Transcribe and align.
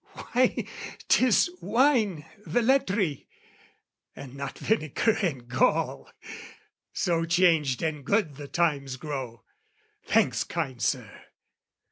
why, 0.15 0.65
'tis 1.09 1.47
wine, 1.61 2.25
Velletri, 2.47 3.27
and 4.15 4.33
not 4.33 4.57
vinegar 4.57 5.11
and 5.21 5.47
gall, 5.47 6.09
So 6.91 7.23
changed 7.25 7.83
and 7.83 8.03
good 8.03 8.37
the 8.37 8.47
times 8.47 8.97
grow! 8.97 9.43
Thanks, 10.07 10.43
kind 10.43 10.81
Sir! 10.81 11.25